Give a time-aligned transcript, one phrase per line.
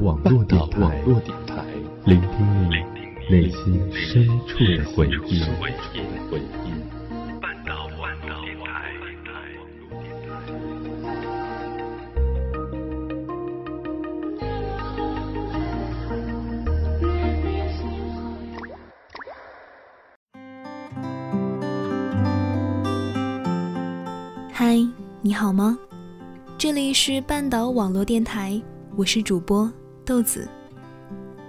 [0.00, 1.02] 网络电台，
[2.04, 2.76] 聆听你
[3.28, 5.42] 内心深处的回忆。
[24.52, 24.76] 嗨，
[25.22, 25.76] 你好吗？
[26.56, 28.60] 这里是半岛网络电台，
[28.96, 29.70] 我是主播
[30.08, 30.48] 豆子。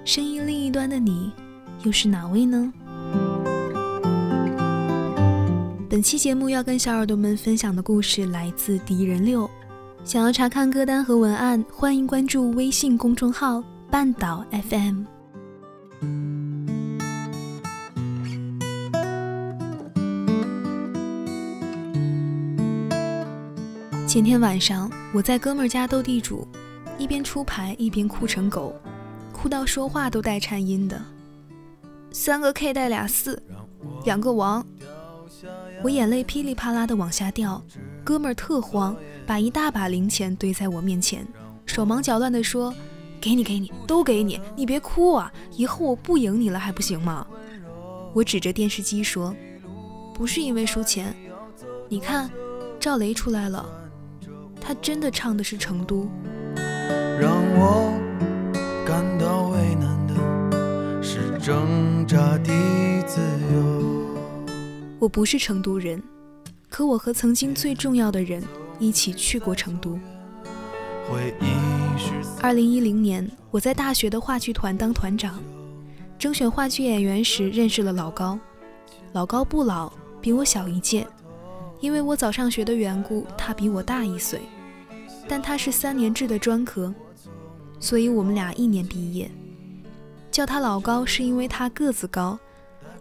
[0.03, 1.31] 声音另一端的你，
[1.83, 2.73] 又是哪位呢？
[5.89, 9.49] 本期节目要跟小耳朵们分享的故事来自敌人六。
[10.03, 15.03] 想要查看歌单和文案，欢迎关注微信公众号半岛 FM。
[24.05, 26.45] 前天晚上，我在哥们家斗地主，
[26.99, 28.75] 一边出牌一边哭成狗，
[29.31, 31.01] 哭到说话都带颤音的。
[32.11, 33.41] 三个 K 带俩四，
[34.03, 34.65] 两个王，
[35.81, 37.63] 我眼泪噼里啪啦的往下掉。
[38.03, 41.25] 哥们儿特慌，把一大把零钱堆在我面前，
[41.65, 42.73] 手忙脚乱的说
[43.21, 45.31] ：“给你，给你，都给你，你别哭啊！
[45.55, 47.25] 以后我不赢你了还不行吗？”
[48.13, 49.33] 我指着电视机说
[50.13, 51.15] ：“不是因为输钱，
[51.87, 52.29] 你看，
[52.77, 53.65] 赵雷出来了。”
[54.59, 56.09] 他真的唱的是成都。
[57.49, 57.99] 让我
[58.85, 62.53] 感到为难的是挣扎的
[63.07, 63.19] 自
[63.53, 64.05] 由。
[64.99, 66.01] 我不是成都人，
[66.69, 68.43] 可我和曾经最重要的人
[68.77, 69.97] 一起去过成都。
[72.39, 75.39] 二零一零年，我在大学的话剧团当团长，
[76.19, 78.37] 征选话剧演员时认识了老高。
[79.13, 81.07] 老高不老，比我小一届。
[81.79, 84.41] 因为我早上学的缘故，他比我大一岁，
[85.27, 86.93] 但他是三年制的专科，
[87.79, 89.29] 所以我们俩一年毕业。
[90.31, 92.37] 叫他老高是因为他个子高，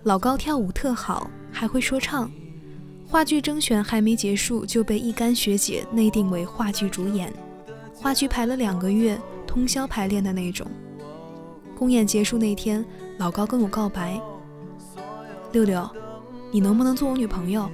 [0.04, 2.30] 老高跳舞特好，还会说唱。
[3.06, 7.32] 话剧征选还没结束就被一干学姐内定为话剧主演，
[7.94, 10.66] 话剧排了两个月，通宵排练的那种。
[11.76, 12.84] 公演结束那天，
[13.18, 14.20] 老高跟我告白
[15.52, 15.88] ：“六六，
[16.50, 17.68] 你能不能做我女朋友？”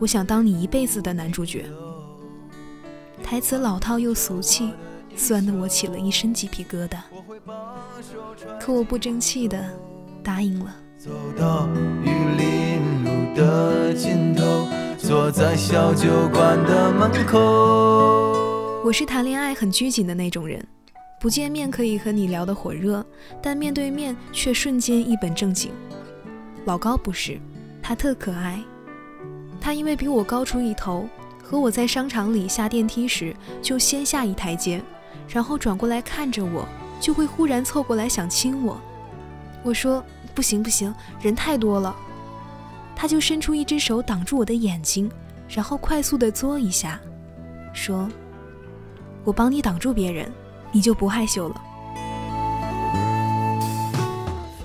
[0.00, 1.66] 我想当你一辈子的男主角。
[3.22, 4.70] 台词老套又俗气，
[5.18, 6.98] 酸得我起了一身鸡皮疙瘩。
[8.60, 9.62] 可我不争气的
[10.22, 10.74] 答应了。
[10.96, 11.68] 走到
[12.02, 17.38] 玉林路的尽头，坐在小酒馆的门口。
[18.84, 20.64] 我是谈恋爱很拘谨的那种人，
[21.20, 23.04] 不见面可以和你聊得火热，
[23.42, 25.72] 但面对面却瞬间一本正经。
[26.64, 27.40] 老高不是，
[27.82, 28.60] 他特可爱。
[29.60, 31.08] 他因为比我高出一头，
[31.42, 34.80] 和我在商场里下电梯时就先下一台阶，
[35.28, 36.66] 然后转过来看着我，
[37.00, 38.80] 就会忽然凑过来想亲我。
[39.62, 40.02] 我说
[40.34, 41.94] 不行不行，人太多了。
[42.96, 45.08] 他就伸出一只手挡住我的眼睛，
[45.48, 46.98] 然后快速的嘬一下，
[47.72, 48.08] 说
[49.22, 50.32] ：“我帮你挡住别人，
[50.72, 51.62] 你就不害羞了。”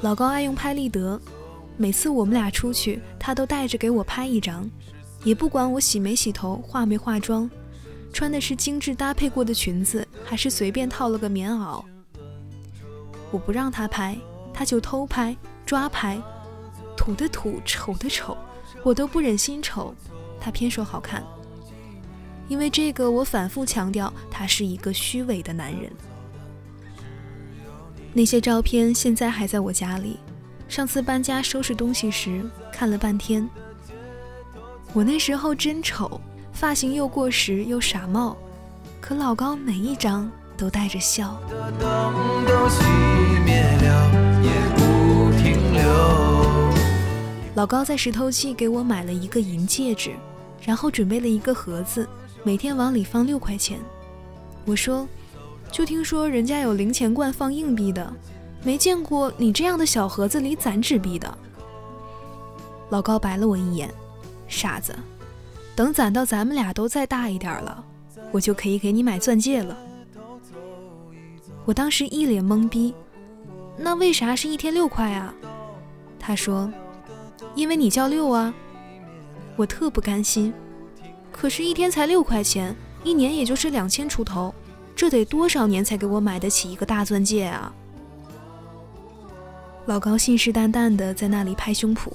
[0.02, 1.22] 老高爱用拍立得。
[1.76, 4.70] 每次我们俩出去，他都带着给我拍一张，
[5.24, 7.50] 也不管我洗没洗头、化没化妆，
[8.12, 11.86] 穿的是精致搭配过的裙子，还是随便套了个棉袄。
[13.30, 14.18] 我不让他拍，
[14.52, 16.20] 他就偷拍、抓拍，
[16.98, 18.36] 土的土，丑的丑，
[18.82, 19.94] 我都不忍心丑，
[20.40, 21.24] 他偏说好看。
[22.48, 25.92] 因为这个，我反复强调，他是一个虚伪的男人。
[28.12, 30.18] 那些照片现在还在我家里。
[30.68, 33.48] 上次搬家收拾东西时看了半天，
[34.94, 36.20] 我那时候真丑，
[36.52, 38.36] 发型又过时又傻帽，
[39.18, 41.40] 老高每一张都带着笑。
[47.56, 50.12] 老高在石头记给我买了一个银戒指，
[50.62, 52.08] 然后准备了一个盒子，
[52.44, 53.80] 每天往里放六块钱。
[54.66, 55.08] 我说，
[55.72, 58.14] 就听说人家有零钱罐放硬币的。
[58.66, 61.38] 没见过你这样的小盒子里攒纸币的。
[62.90, 63.94] 老高白了我一眼，
[64.48, 64.96] 傻子，
[65.76, 67.84] 等攒到咱们俩都再大一点了，
[68.34, 69.78] 我就可以给你买钻戒了。
[71.64, 72.94] 我当时一脸懵逼，
[73.78, 75.34] 那为啥是一天六块啊？
[76.20, 76.70] 他说，
[77.56, 78.54] 因为你叫六啊。
[79.56, 80.52] 我特不甘心，
[81.32, 84.52] 可是，一天才六块钱，一年也就是两千出头，
[84.96, 87.72] 这得多少年才给我买得起一个大钻戒啊？
[89.86, 92.08] 老高信誓旦旦的在那里拍胸脯：“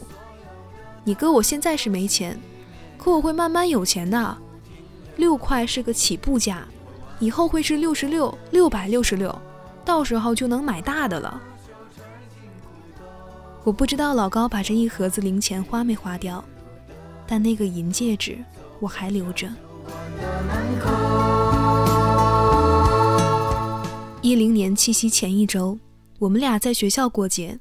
[1.04, 2.36] 你哥我现在是没钱，
[2.96, 4.36] 可我会慢慢有钱的。
[5.18, 6.66] 六块是个起步价，
[7.18, 9.36] 以后会是六十六、六百六十六，
[9.84, 11.42] 到时候就能买大的了。
[13.64, 16.42] 我不知道老高把这一盒子零钱花没花掉，
[17.26, 18.38] 但那个银戒指
[18.78, 19.50] 我还留着。
[24.22, 25.78] 一零年七夕前一周，
[26.20, 27.58] 我们俩在学校过节。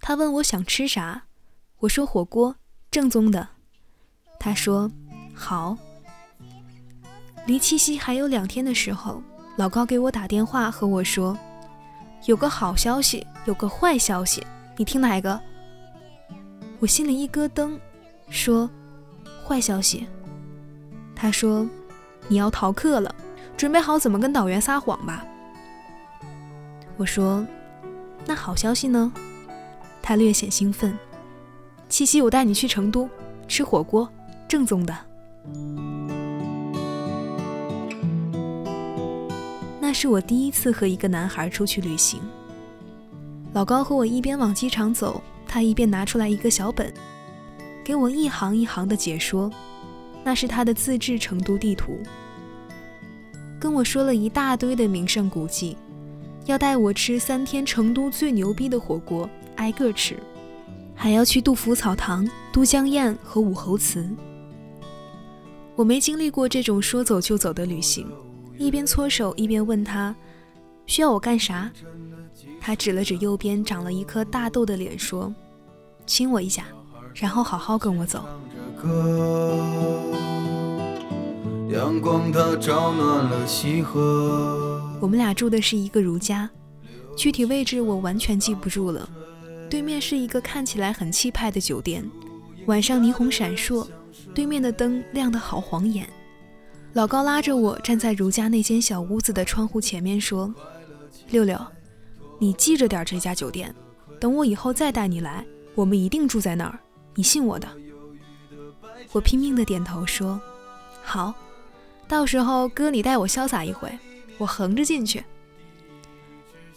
[0.00, 1.24] 他问我想吃啥，
[1.80, 2.56] 我说火锅，
[2.90, 3.46] 正宗的。
[4.40, 4.90] 他说
[5.34, 5.76] 好。
[7.48, 9.22] 离七夕还有两天的时候，
[9.56, 11.34] 老高给我打电话和我说，
[12.26, 14.46] 有个好消息，有个坏消息，
[14.76, 15.40] 你听哪个？
[16.78, 17.78] 我心里一咯噔，
[18.28, 18.68] 说
[19.42, 20.06] 坏消息。
[21.16, 21.66] 他说
[22.28, 23.14] 你要逃课了，
[23.56, 25.24] 准备好怎么跟导员撒谎吧。
[26.98, 27.46] 我说
[28.26, 29.10] 那好消息呢？
[30.02, 30.94] 他略显兴奋，
[31.88, 33.08] 七夕我带你去成都
[33.48, 34.06] 吃火锅，
[34.46, 35.07] 正宗的。
[39.88, 42.20] 那是我第一次和一个男孩出去旅行。
[43.54, 46.92] 老高和我一边往机场走，他一边拿出来一个小本，
[47.82, 49.50] 给我一行一行的解说，
[50.22, 51.98] 那是他的自制成都地图，
[53.58, 55.74] 跟我说了一大堆的名胜古迹，
[56.44, 59.26] 要带我吃三天成都最牛逼的火锅，
[59.56, 60.18] 挨个吃，
[60.94, 64.06] 还要去杜甫草堂、都江堰和武侯祠。
[65.76, 68.06] 我没经历过这种说走就走的旅行。
[68.58, 70.14] 一边搓手一边问他
[70.84, 71.70] ：“需要我干啥？”
[72.60, 75.32] 他指了指右边长了一颗大痘的脸，说
[76.04, 76.64] ：“亲我一下，
[77.14, 78.24] 然后好好跟我走。”
[85.00, 86.50] 我们俩住的是一个如家，
[87.16, 89.08] 具体位置我完全记不住了。
[89.70, 92.08] 对面是一个看起来很气派的酒店，
[92.66, 93.86] 晚上霓虹闪烁，
[94.34, 96.08] 对面的灯亮得好晃眼。
[96.98, 100.52] 老高拉着我站在如家那间小屋子的窗户前面说
[101.30, 101.56] ：“六六，
[102.40, 103.72] 你记着点这家酒店，
[104.18, 105.46] 等我以后再带你来，
[105.76, 106.76] 我们一定住在那儿，
[107.14, 107.68] 你信我的。”
[109.14, 110.40] 我拼命的点头说
[111.04, 111.32] ：“好，
[112.08, 113.96] 到时候哥你带我潇洒一回，
[114.36, 115.24] 我横着进去。”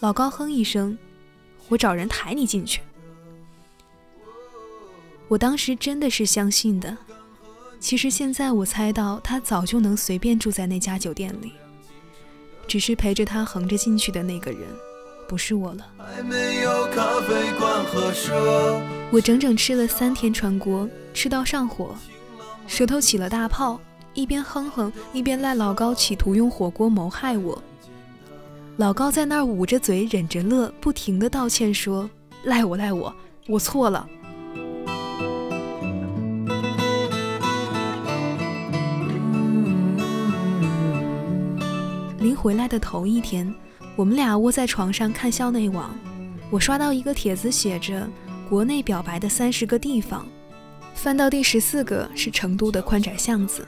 [0.01, 0.95] 老高哼一声
[1.67, 2.79] ：“我找人抬你进去。”
[5.29, 6.95] 我当时真的是相信的。
[7.81, 11.51] 其实现在我猜到，他早就能随便住在那家酒店里，
[12.67, 14.61] 只是陪着他横着进去的那个人，
[15.27, 15.87] 不是我了。
[19.11, 21.95] 我整整吃了三天川锅，吃到上火，
[22.67, 23.81] 舌头起了大泡，
[24.13, 27.61] 一边哼哼，一边赖老高企图用火锅谋害我。
[28.77, 32.07] 老高在那儿捂着嘴忍着乐，不停的道歉说
[32.45, 33.13] ：“赖我赖我，
[33.47, 34.07] 我错了。”
[42.41, 43.53] 回来的头一天，
[43.95, 45.95] 我们俩窝在床上看校内网。
[46.49, 48.09] 我刷到一个帖子，写着
[48.49, 50.25] “国内表白的三十个地方”，
[50.95, 53.63] 翻到第十四个是成都的宽窄巷子。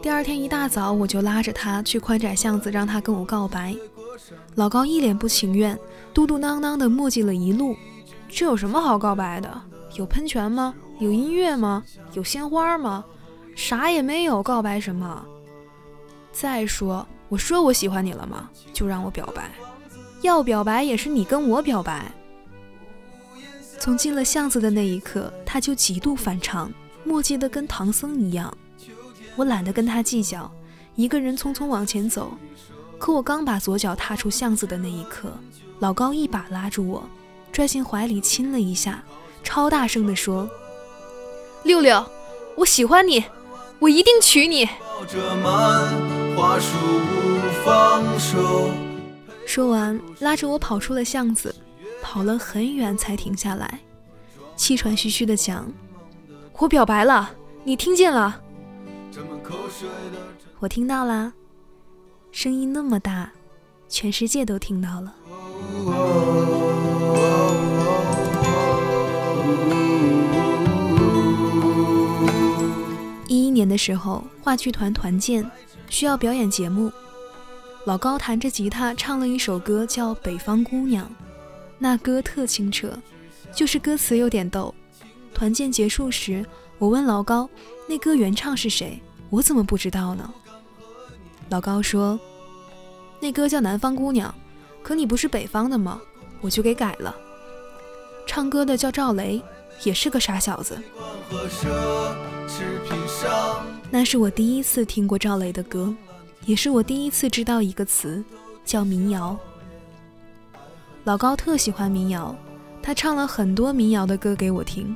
[0.00, 3.74] 第二天一大早，我就拉着他去宽窄巷子，让他跟我告白。
[4.54, 5.76] 老高一脸不情愿，
[6.14, 7.74] 嘟嘟囔囔的磨叽了一路。
[8.28, 9.62] 这有什么好告白的？
[9.96, 10.72] 有喷泉吗？
[11.00, 11.82] 有音乐吗？
[12.12, 13.04] 有鲜花吗？
[13.56, 15.26] 啥也没有，告白什么？
[16.30, 17.04] 再说。
[17.30, 18.50] 我说我喜欢你了吗？
[18.74, 19.50] 就让我表白，
[20.20, 22.12] 要表白也是你跟我表白。
[23.78, 26.70] 从进了巷子的那一刻，他就极度反常，
[27.04, 28.52] 墨迹的跟唐僧一样。
[29.36, 30.50] 我懒得跟他计较，
[30.96, 32.36] 一个人匆匆往前走。
[32.98, 35.32] 可我刚把左脚踏出巷子的那一刻，
[35.78, 37.08] 老高一把拉住我，
[37.52, 39.02] 拽进怀里亲了一下，
[39.44, 40.50] 超大声地说
[41.62, 42.04] ：“六六，
[42.56, 43.24] 我喜欢你，
[43.78, 44.68] 我一定娶你。”
[49.46, 51.54] 说完，拉着我跑出了巷子，
[52.00, 53.80] 跑了很远才停下来，
[54.56, 55.70] 气喘吁吁地讲
[56.58, 57.30] ：“我表白了，
[57.64, 58.40] 你听见了？”
[60.60, 61.32] 我听到啦，
[62.30, 63.32] 声音那么大，
[63.88, 65.14] 全世界都听到了。
[73.26, 75.44] 一一年的时候，话剧团团建。
[75.90, 76.90] 需要表演节目，
[77.84, 81.04] 老高弹着吉他唱了一首歌，叫《北方姑娘》。
[81.78, 82.96] 那歌特清澈，
[83.52, 84.72] 就是歌词有点逗。
[85.34, 86.46] 团建结束时，
[86.78, 87.50] 我问老高
[87.88, 89.02] ：“那歌原唱是谁？
[89.30, 90.32] 我怎么不知道呢？”
[91.50, 92.18] 老高说
[93.20, 94.32] ：“那歌叫《南方姑娘》，
[94.84, 96.00] 可你不是北方的吗？
[96.40, 97.14] 我就给改了。
[98.26, 99.42] 唱歌的叫赵雷，
[99.82, 100.80] 也是个傻小子。”
[103.90, 105.94] 那是我第一次听过赵雷的歌，
[106.46, 108.22] 也是我第一次知道一个词
[108.64, 109.36] 叫民谣。
[111.04, 112.36] 老高特喜欢民谣，
[112.82, 114.94] 他唱了很多民谣的歌给我听，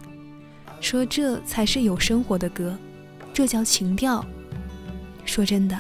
[0.80, 2.76] 说这才是有生活的歌，
[3.32, 4.24] 这叫情调。
[5.24, 5.76] 说真的，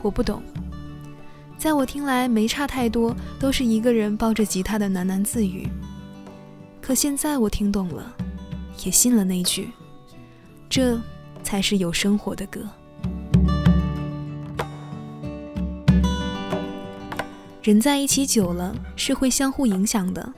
[0.00, 0.42] 我不懂，
[1.58, 5.68] 在我听来没差太多，都是一个人抱着吉他的喃喃自语。
[6.80, 8.14] 可现在我听懂了，
[8.84, 9.70] 也信了那句，
[10.68, 10.98] 这
[11.42, 12.60] 才是有生活的歌。
[17.62, 20.32] 人在一起久了是会相互影响的，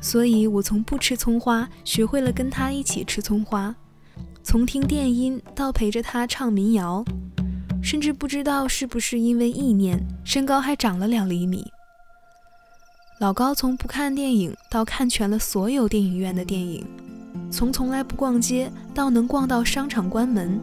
[0.00, 3.74] 所以我从不吃葱花学会了跟他一起吃葱花，
[4.42, 7.04] 从听电音到陪着他唱民谣，
[7.82, 11.70] 甚至不知道是不是因为意念，身高还长了两厘米。
[13.20, 16.84] 老高从不看电影到看全了所有电影院的电影，
[17.50, 20.60] 从从来不逛街到能逛到商场关门，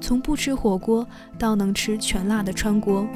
[0.00, 1.06] 从不吃火锅
[1.38, 3.06] 到能吃全辣的川锅。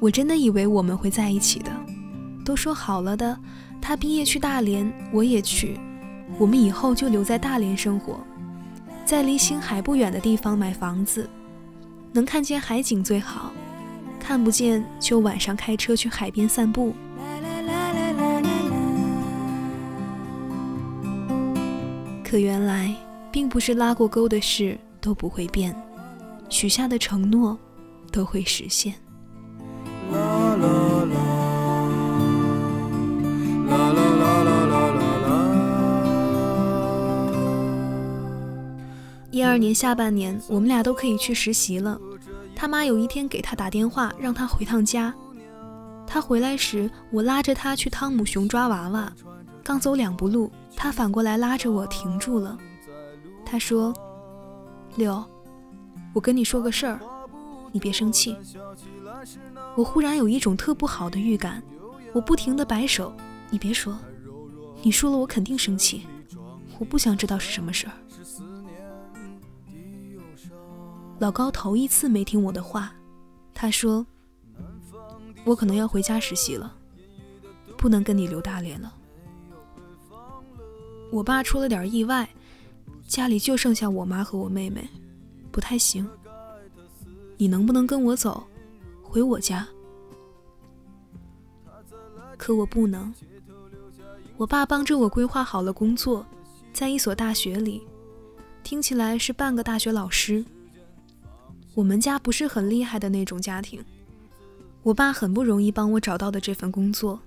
[0.00, 1.70] 我真的以为我们会在一起的，
[2.44, 3.36] 都说好了的。
[3.80, 5.78] 他毕业去大连，我也去，
[6.36, 8.20] 我们以后就留在大连生活，
[9.04, 11.28] 在离星海不远的地方买房子，
[12.12, 13.52] 能看见海景最好，
[14.18, 16.92] 看不见就晚上开车去海边散步。
[22.30, 22.94] 可原来，
[23.32, 25.74] 并不是拉过钩的事都不会变，
[26.50, 27.58] 许下的承诺
[28.12, 28.92] 都会实现。
[39.30, 41.98] 一二年下半年，我们俩都可以去实习了。
[42.54, 45.14] 他妈有一天给他打电话，让他回趟家。
[46.06, 49.10] 他回来时，我拉着他去汤姆熊抓娃娃，
[49.68, 52.56] 刚走两步路，他反过来拉着我停住了。
[53.44, 53.92] 他说
[54.96, 55.22] ：“六，
[56.14, 56.98] 我跟你说个事儿，
[57.70, 58.34] 你别生气。”
[59.76, 61.62] 我忽然有一种特不好的预感，
[62.14, 63.12] 我不停地摆手。
[63.50, 63.94] 你别说，
[64.80, 66.06] 你说了我肯定生气。
[66.78, 67.92] 我不想知道是什么事儿。
[71.18, 72.94] 老高头一次没听我的话，
[73.52, 74.06] 他说
[75.44, 76.74] ：“我可能要回家实习了，
[77.76, 78.94] 不能跟你留大连了。
[81.10, 82.28] 我爸出了点意外，
[83.06, 84.88] 家里就剩下我妈和我妹妹，
[85.50, 86.08] 不太行。
[87.36, 88.44] 你能不能跟我走？”
[89.10, 89.66] 回我家，
[92.36, 93.12] 可我不能。
[94.36, 96.26] 我爸帮着我规划好了工作，
[96.74, 97.82] 在一所大学里，
[98.62, 100.44] 听起来是半个大学老师。
[101.74, 103.82] 我们家不是很厉害的那种家庭，
[104.82, 107.18] 我爸很不容易帮我找到的这份工作。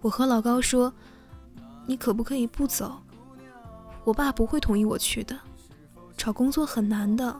[0.00, 0.90] 我和老高说
[1.88, 3.00] ：“你可不可以不走？”
[4.04, 5.36] 我爸不会同意我去的，
[6.16, 7.34] 找工作很难的。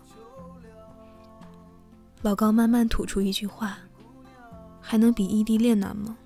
[2.22, 3.78] 老高慢慢吐出一句话
[4.82, 6.16] ：“还能比异地恋难吗？”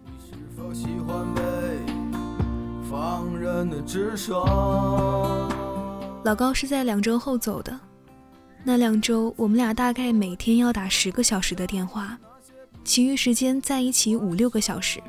[6.24, 7.78] 老高是在两周后走的。
[8.64, 12.16] 那两周，我们俩大概每天要打十个小时的电话，
[12.84, 15.02] 其余时间在一起五六个小时。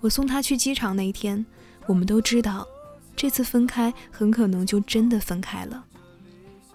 [0.00, 1.44] 我送他去机场那一天，
[1.86, 2.66] 我们都知道，
[3.16, 5.84] 这次分开很可能就真的分开了。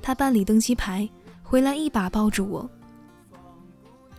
[0.01, 1.07] 他办理登机牌
[1.43, 2.69] 回来，一把抱住我。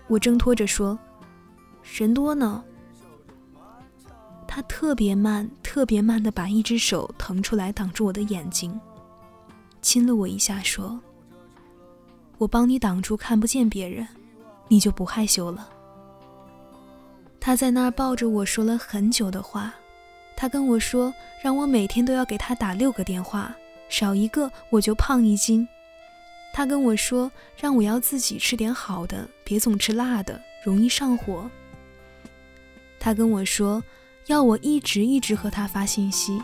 [0.06, 0.98] 我挣脱着说
[1.96, 2.64] ：“人多呢。”
[4.48, 8.80] 他特别慢、特别慢的把一只手腾出来挡住我的眼睛，
[9.82, 10.98] 亲了我一下，说
[12.38, 14.08] ：“我帮你挡住看不见别人，
[14.66, 15.68] 你就不害羞了。”
[17.38, 19.72] 他在那儿抱着我说了很久的话，
[20.40, 23.52] 他跟我说让我每天都要给他打六个电话，
[23.88, 25.66] 少一个我就胖一斤。
[26.52, 31.50] 他跟我说，让我要自己吃点好的，别总吃辣的，容易上火。
[33.00, 33.82] 他跟我说，
[34.26, 36.40] 要我一直一直和他发信息，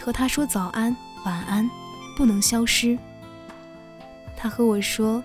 [0.00, 1.68] 和他说早安、晚安，
[2.16, 2.96] 不能消失。
[4.36, 5.20] 他和我说，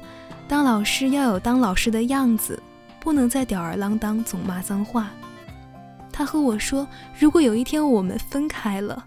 [0.48, 2.60] 当老师要有当老师的样子，
[3.00, 5.12] 不能再吊儿郎当，总骂脏话。
[6.20, 6.86] 他和我说，
[7.18, 9.06] 如果有一天我们分开了，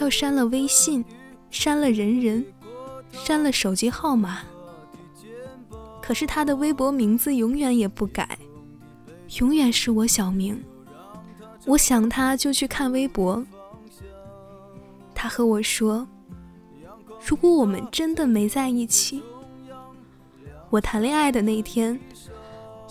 [0.00, 1.04] 要删了微信，
[1.48, 2.44] 删了人人。
[3.12, 4.40] 删了手机号码，
[6.02, 8.36] 可是他的微博名字永远也不改，
[9.38, 10.60] 永远是我小名。
[11.66, 13.46] 我想他就去看微博。
[15.14, 16.04] 他和我说，
[17.24, 19.22] 如果我们真的没在一起，
[20.68, 21.96] 我谈恋爱的那天，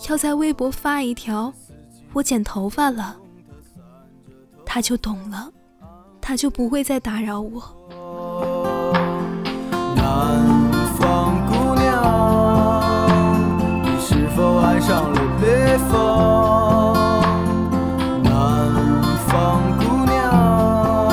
[0.08, 1.52] 要在微博发一条
[2.14, 3.18] 我剪头发了，
[4.74, 5.52] 他就懂了
[6.20, 7.62] 他就不会再打扰我。
[9.94, 13.08] 南方姑娘
[13.84, 16.92] 你是否爱上了北方
[18.24, 21.06] 南方姑娘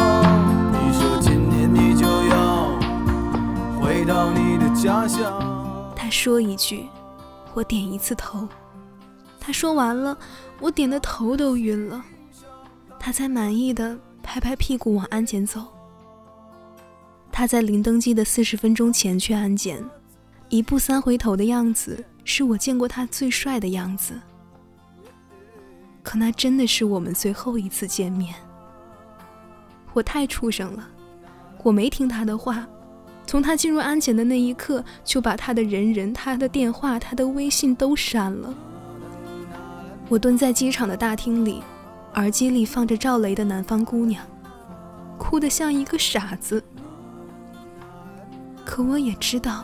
[0.74, 2.80] 你说今年你就要
[3.80, 6.88] 回到你的家乡他说一句
[7.54, 8.48] 我点一次头。
[9.40, 10.18] 他说完了
[10.60, 12.04] 我点的头都晕了。
[13.04, 15.66] 他才满意的拍拍屁股往安检走。
[17.32, 19.84] 他在临登机的四十分钟前去安检，
[20.50, 24.14] 一步三回头的样子是我见过他最帅的样子。
[26.04, 28.36] 可那真的是我们最后一次见面。
[29.94, 30.88] 我太畜生了，
[31.64, 32.68] 我没听他的话，
[33.26, 38.54] 从他进入安检的那一刻就把他的人人、他的电话、他的微信都删了。
[40.08, 41.64] 我蹲在机场的大厅里，
[42.16, 44.26] 耳机里放着赵雷的《南方姑娘》，
[45.18, 46.64] 哭得像一个傻子。
[48.66, 49.64] 可我也知道，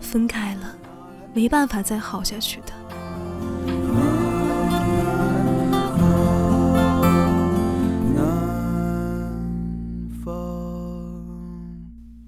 [0.00, 0.76] 分开了，
[1.32, 2.72] 没办法再好下去的。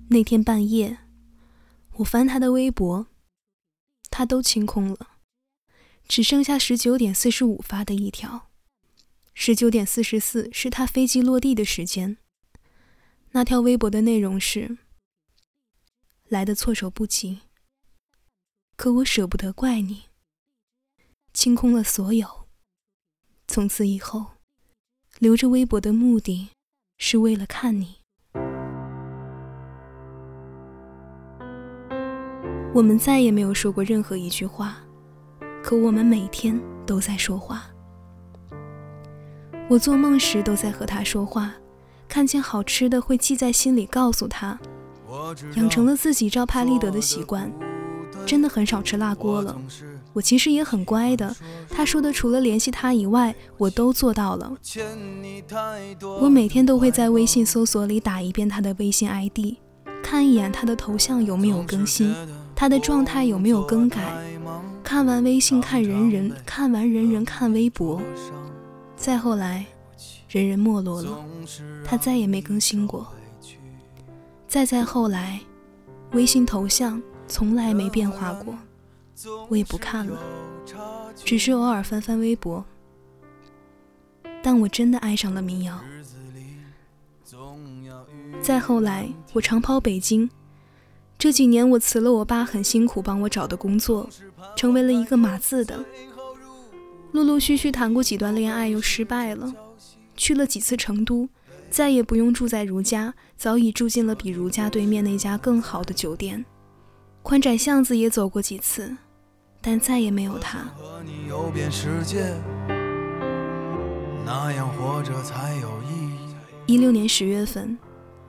[0.08, 0.98] 那天半夜，
[1.96, 3.06] 我翻他的微博，
[4.10, 4.98] 他都清空了。
[6.06, 8.48] 只剩下十九点四十五发的一条，
[9.34, 12.18] 十九点四十四是他飞机落地的时间。
[13.32, 14.76] 那条微博的内容是：
[16.28, 17.40] 来的措手不及，
[18.76, 20.04] 可我舍不得怪你。
[21.32, 22.46] 清空了所有，
[23.48, 24.32] 从此以后，
[25.18, 26.50] 留着微博的目的
[26.98, 27.96] 是为了看你。
[32.74, 34.84] 我们再也没有说过任何一句话。
[35.62, 37.71] 可我们每天都在说话，
[39.72, 41.50] 我做梦时都在和他说话，
[42.06, 44.58] 看见好吃的会记在心里告诉他，
[45.56, 47.50] 养成了自己照拍立得的习惯，
[48.26, 49.58] 真的很少吃辣锅了。
[50.12, 51.34] 我其实也很乖的，
[51.70, 54.52] 他说的除了联系他以外，我都做到了。
[56.20, 59.56] 我每天都会在微信搜索里打一遍他的微信 ID，
[60.02, 62.14] 看一眼他的头像有没有更新，
[62.54, 64.22] 他的状态有没有更改。
[64.84, 67.98] 看完微信，看人人；看完人人，看微博。
[69.02, 69.66] 再后来，
[70.28, 71.24] 人人没落了，
[71.84, 73.04] 他再也没更新过。
[74.46, 75.40] 再再后来，
[76.12, 78.54] 微信头像从来没变化过，
[79.48, 80.16] 我也不看了，
[81.16, 82.64] 只是偶尔翻翻微博。
[84.40, 85.80] 但我真的爱上了民谣。
[88.40, 90.30] 再后来，我长跑北京。
[91.18, 94.08] 这几年，我辞了我爸很辛苦帮我找的工作，
[94.54, 95.84] 成为了一个码字的。
[97.12, 99.52] 陆陆续续谈过几段恋爱，又失败了。
[100.16, 101.28] 去了几次成都，
[101.70, 106.44] 再也不用住在如家，早已住进了比如家对面那家更好的酒店。
[107.22, 108.96] 宽窄巷子也走过几次，
[109.60, 110.64] 但再也没有他。
[116.66, 117.78] 一六年十月份。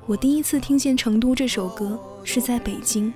[0.05, 3.13] 我第一次听见《成都》这首歌是在北京。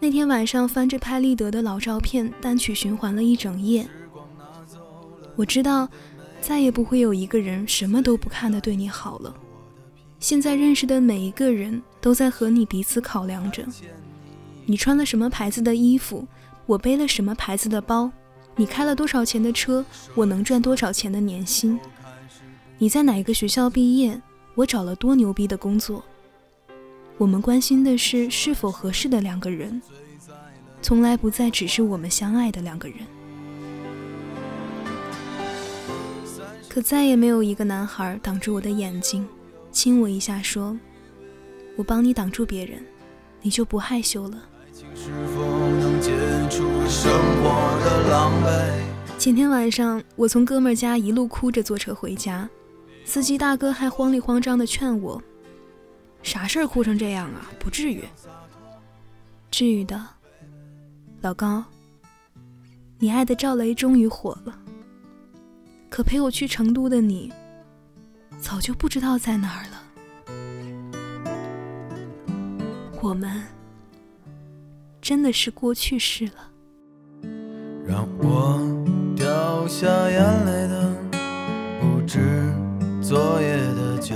[0.00, 3.88] 那天晚上翻着拍立得的老照片，单曲循环了一整夜。
[5.40, 5.88] 我知道，
[6.42, 9.34] 再也不会有一个人什么都不看的对你好了。
[10.18, 13.64] 现在认识的每一个人都在和你彼此考量着：
[14.66, 16.28] 你穿了什么牌子的衣服，
[16.66, 18.10] 我背了什么牌子的包；
[18.54, 19.82] 你开了多少钱的车，
[20.14, 21.78] 我能赚多少钱的年薪；
[22.76, 24.20] 你在哪个学校毕业。
[24.56, 26.04] 我找了多牛逼的工作。
[27.16, 29.80] 我们关心的是是否合适的两个人，
[30.82, 32.98] 从来不再只是我们相爱的两个人。
[36.70, 39.26] 可再也没有一个男孩挡住我的眼睛，
[39.72, 40.78] 亲我一下说
[41.74, 42.80] ：“我帮你挡住别人，
[43.42, 44.38] 你就不害羞了。”
[49.18, 52.48] 前天晚上，我从哥们家一路哭着坐车回家。
[53.04, 55.20] 司机大哥还慌里慌张地劝我
[56.22, 57.50] ：“啥事儿哭成这样啊？
[57.58, 58.04] 不至于，
[59.50, 60.00] 至于的。”
[61.20, 61.64] 老高，
[63.00, 64.56] 你爱的赵雷终于火了，
[65.90, 67.30] 可陪我去成都的你，
[68.38, 69.82] 早就不知道在哪儿了。
[73.02, 73.42] 我们
[75.02, 76.50] 真的是过去式了。
[77.84, 78.60] 让我
[79.16, 80.94] 掉下眼泪的
[81.80, 82.20] 不止。
[83.02, 84.14] 昨夜的酒。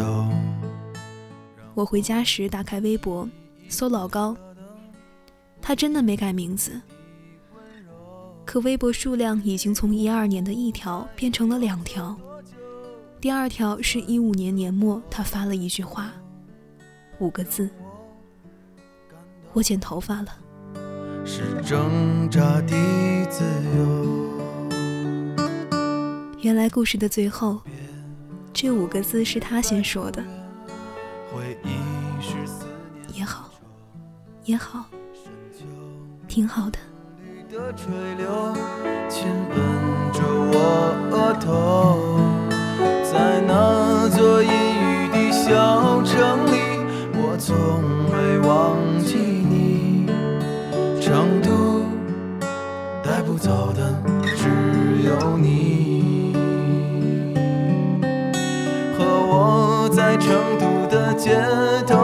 [1.75, 3.29] 我回家时打开微博，
[3.69, 4.37] 搜老高，
[5.61, 6.81] 他真的没改名字。
[8.55, 12.17] 可微博数量已经从一二年的一条变成了两条。
[13.21, 16.13] 第二条是一五年年末，他发了一句话，
[17.19, 17.69] 五个字：
[19.53, 20.29] 我剪头发了。
[21.25, 23.43] 是挣扎的自
[23.77, 24.31] 由。
[26.41, 27.61] 原来故事的最后。
[28.53, 30.23] 这五个字是他先说的。
[33.13, 33.51] 也好，
[34.45, 34.87] 也好。
[36.29, 36.79] 挺好的。
[37.55, 38.27] 的水流
[39.09, 39.57] 亲吻
[40.13, 40.59] 着我
[41.13, 42.19] 额头，
[43.05, 46.59] 在那座阴雨的小城里，
[47.15, 47.55] 我从
[48.11, 50.09] 未忘记你。
[51.01, 51.85] 成都
[53.05, 54.03] 带不走的
[54.35, 54.49] 只
[55.05, 56.35] 有你，
[58.99, 61.41] 和我在成都的街
[61.87, 62.04] 头